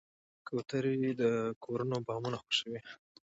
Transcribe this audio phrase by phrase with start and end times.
[0.47, 1.23] کوترې د
[1.63, 2.79] کورونو بامونه خوښوي.